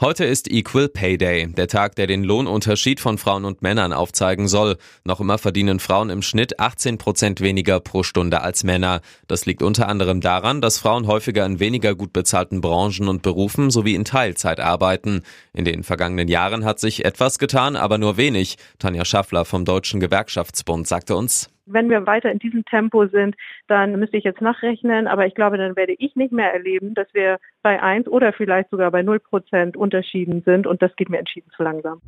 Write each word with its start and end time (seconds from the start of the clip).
Heute 0.00 0.24
ist 0.24 0.50
Equal 0.50 0.88
Pay 0.88 1.18
Day, 1.18 1.46
der 1.46 1.68
Tag, 1.68 1.96
der 1.96 2.06
den 2.06 2.24
Lohnunterschied 2.24 3.00
von 3.00 3.18
Frauen 3.18 3.44
und 3.44 3.62
Männern 3.62 3.92
aufzeigen 3.92 4.48
soll. 4.48 4.76
Noch 5.04 5.20
immer 5.20 5.38
verdienen 5.38 5.80
Frauen 5.80 6.10
im 6.10 6.22
Schnitt 6.22 6.60
18 6.60 6.98
Prozent 6.98 7.40
weniger 7.40 7.80
pro 7.80 8.02
Stunde 8.02 8.40
als 8.40 8.64
Männer. 8.64 9.00
Das 9.26 9.46
liegt 9.46 9.62
unter 9.62 9.88
anderem 9.88 10.20
daran, 10.20 10.60
dass 10.60 10.78
Frauen 10.78 11.06
häufiger 11.06 11.46
in 11.46 11.60
weniger 11.60 11.94
gut 11.94 12.12
bezahlten 12.12 12.60
Branchen 12.60 13.08
und 13.08 13.22
Berufen 13.22 13.70
sowie 13.70 13.94
in 13.94 14.04
Teilzeit 14.04 14.60
arbeiten. 14.60 15.22
In 15.52 15.64
den 15.64 15.82
vergangenen 15.82 16.28
Jahren 16.28 16.64
hat 16.64 16.80
sich 16.80 17.04
etwas 17.04 17.38
getan, 17.38 17.76
aber 17.76 17.98
nur 17.98 18.16
wenig. 18.16 18.56
Tanja 18.78 19.04
Schaffler 19.04 19.44
vom 19.44 19.64
Deutschen 19.64 20.00
Gewerkschaftsbund 20.00 20.86
sagte 20.88 21.16
uns, 21.16 21.50
wenn 21.66 21.90
wir 21.90 22.06
weiter 22.06 22.30
in 22.30 22.38
diesem 22.38 22.64
Tempo 22.64 23.06
sind, 23.06 23.36
dann 23.68 23.98
müsste 23.98 24.16
ich 24.16 24.24
jetzt 24.24 24.40
nachrechnen, 24.40 25.06
aber 25.06 25.26
ich 25.26 25.34
glaube, 25.34 25.56
dann 25.58 25.76
werde 25.76 25.94
ich 25.98 26.14
nicht 26.16 26.32
mehr 26.32 26.52
erleben, 26.52 26.94
dass 26.94 27.08
wir 27.12 27.38
bei 27.62 27.82
eins 27.82 28.06
oder 28.08 28.32
vielleicht 28.32 28.70
sogar 28.70 28.90
bei 28.90 29.02
null 29.02 29.20
Prozent 29.20 29.76
Unterschieden 29.76 30.42
sind 30.44 30.66
und 30.66 30.82
das 30.82 30.94
geht 30.96 31.08
mir 31.08 31.18
entschieden 31.18 31.50
zu 31.56 31.62
langsam. 31.62 32.00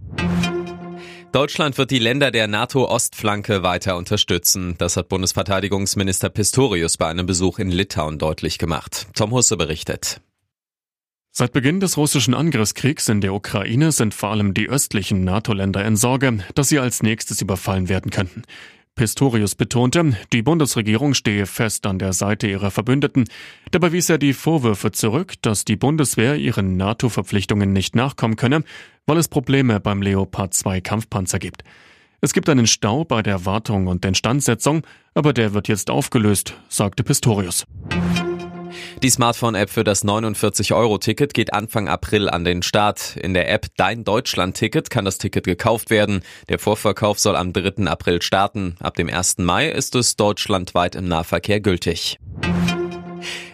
Deutschland 1.33 1.77
wird 1.77 1.91
die 1.91 1.99
Länder 1.99 2.31
der 2.31 2.47
NATO-Ostflanke 2.47 3.63
weiter 3.63 3.97
unterstützen. 3.97 4.75
Das 4.79 4.97
hat 4.97 5.09
Bundesverteidigungsminister 5.09 6.31
Pistorius 6.31 6.97
bei 6.97 7.09
einem 7.09 7.27
Besuch 7.27 7.59
in 7.59 7.71
Litauen 7.71 8.19
deutlich 8.19 8.59
gemacht. 8.59 9.09
Tom 9.15 9.33
Husse 9.33 9.57
berichtet. 9.57 10.21
Seit 11.33 11.53
Beginn 11.53 11.81
des 11.81 11.99
russischen 11.99 12.33
Angriffskriegs 12.33 13.11
in 13.11 13.21
der 13.21 13.35
Ukraine 13.35 13.93
sind 13.93 14.15
vor 14.15 14.31
allem 14.31 14.55
die 14.55 14.71
östlichen 14.71 15.25
NATO-Länder 15.25 15.85
in 15.85 15.97
Sorge, 15.97 16.39
dass 16.55 16.71
sie 16.71 16.79
als 16.79 17.03
nächstes 17.03 17.43
überfallen 17.43 17.91
werden 17.91 18.11
könnten. 18.11 18.43
Pistorius 18.97 19.55
betonte, 19.55 20.17
die 20.33 20.41
Bundesregierung 20.41 21.13
stehe 21.13 21.45
fest 21.45 21.87
an 21.87 21.99
der 21.99 22.15
Seite 22.15 22.49
ihrer 22.49 22.71
Verbündeten. 22.71 23.25
Dabei 23.71 23.93
wies 23.93 24.09
er 24.09 24.17
die 24.17 24.33
Vorwürfe 24.33 24.91
zurück, 24.91 25.35
dass 25.43 25.67
die 25.67 25.77
Bundeswehr 25.77 26.37
ihren 26.37 26.79
NATO-Verpflichtungen 26.79 27.75
nicht 27.75 27.95
nachkommen 27.95 28.37
könne, 28.37 28.65
weil 29.05 29.19
es 29.19 29.29
Probleme 29.29 29.81
beim 29.81 30.01
Leopard 30.01 30.55
2 30.55 30.81
Kampfpanzer 30.81 31.39
gibt. 31.39 31.63
Es 32.23 32.33
gibt 32.33 32.49
einen 32.49 32.67
Stau 32.67 33.05
bei 33.05 33.23
der 33.23 33.45
Wartung 33.45 33.87
und 33.87 34.03
Instandsetzung, 34.05 34.83
aber 35.15 35.35
der 35.35 35.53
wird 35.53 35.69
jetzt 35.69 35.91
aufgelöst, 35.91 36.55
sagte 36.71 37.05
Pistorius. 37.05 37.67
Die 39.07 39.11
Smartphone-App 39.11 39.71
für 39.71 39.85
das 39.85 40.05
49-Euro-Ticket 40.05 41.33
geht 41.33 41.55
Anfang 41.55 41.87
April 41.87 42.29
an 42.29 42.45
den 42.45 42.63
Start. 42.63 43.17
In 43.17 43.35
der 43.35 43.49
App 43.49 43.67
Dein 43.77 44.03
Deutschland-Ticket 44.03 44.91
kann 44.91 45.05
das 45.05 45.19
Ticket 45.19 45.45
gekauft 45.45 45.91
werden. 45.91 46.23
Der 46.49 46.59
Vorverkauf 46.59 47.21
soll 47.21 47.37
am 47.37 47.53
3. 47.53 47.87
April 47.87 48.21
starten. 48.21 48.75
Ab 48.81 48.97
dem 48.97 49.09
1. 49.09 49.39
Mai 49.39 49.69
ist 49.69 49.95
es 49.95 50.17
deutschlandweit 50.17 50.97
im 50.97 51.07
Nahverkehr 51.07 51.61
gültig. 51.61 52.19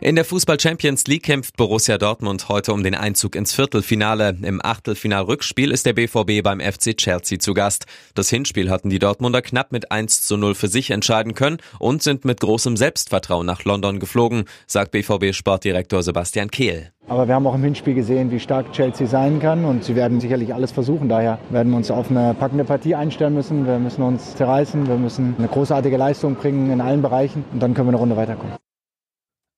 In 0.01 0.17
der 0.17 0.25
Fußball 0.25 0.59
Champions 0.59 1.07
League 1.07 1.23
kämpft 1.23 1.57
Borussia 1.57 1.99
Dortmund 1.99 2.49
heute 2.49 2.73
um 2.73 2.83
den 2.83 2.95
Einzug 2.95 3.37
ins 3.37 3.53
Viertelfinale. 3.53 4.37
Im 4.43 4.61
Achtelfinal-Rückspiel 4.63 5.71
ist 5.71 5.87
der 5.87 5.93
BVB 5.93 6.43
beim 6.43 6.61
FC 6.61 6.97
Chelsea 6.97 7.39
zu 7.39 7.55
Gast. 7.55 7.87
Das 8.15 8.29
Hinspiel 8.29 8.71
hatten 8.71 8.91
die 8.91 8.99
Dortmunder 8.99 9.43
knapp 9.43 9.73
mit 9.73 9.93
1 9.93 10.23
zu 10.23 10.37
0 10.37 10.55
für 10.55 10.69
sich 10.69 10.91
entscheiden 10.91 11.35
können 11.35 11.59
und 11.79 12.03
sind 12.03 12.25
mit 12.25 12.41
großem 12.41 12.77
Selbstvertrauen 12.77 13.47
nach 13.47 13.65
London 13.65 14.01
geflogen, 14.01 14.45
sagt 14.67 14.91
BVB-Sportdirektor 14.93 16.03
Sebastian 16.03 16.51
Kehl. 16.51 16.93
Aber 17.09 17.29
wir 17.29 17.35
haben 17.35 17.47
auch 17.47 17.55
im 17.55 17.65
Hinspiel 17.65 17.95
gesehen, 17.95 18.31
wie 18.31 18.41
stark 18.41 18.73
Chelsea 18.73 19.07
sein 19.07 19.41
kann 19.41 19.65
und 19.65 19.85
sie 19.85 19.95
werden 19.97 20.21
sicherlich 20.21 20.55
alles 20.55 20.73
versuchen. 20.73 21.09
Daher 21.09 21.39
werden 21.51 21.71
wir 21.71 21.77
uns 21.77 21.91
auf 21.91 22.11
eine 22.11 22.35
packende 22.35 22.65
Partie 22.65 22.95
einstellen 22.95 23.35
müssen. 23.35 23.67
Wir 23.67 23.79
müssen 23.79 24.03
uns 24.03 24.35
zerreißen, 24.37 24.89
wir 24.89 24.97
müssen 24.97 25.35
eine 25.39 25.49
großartige 25.49 25.97
Leistung 25.97 26.37
bringen 26.37 26.71
in 26.71 26.81
allen 26.81 27.03
Bereichen 27.03 27.45
und 27.53 27.61
dann 27.61 27.75
können 27.75 27.89
wir 27.89 27.91
eine 27.91 27.99
Runde 27.99 28.17
weiterkommen. 28.17 28.55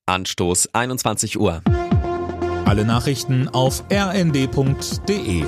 Anstoß 0.07 0.75
21 0.75 1.39
Uhr. 1.41 1.63
Alle 2.67 2.85
Nachrichten 2.85 3.49
auf 3.49 3.85
rnd.de 3.91 5.45